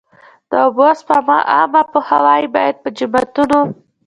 [0.49, 3.59] د اوبو سپما عامه پوهاوی باید په جوماتونو.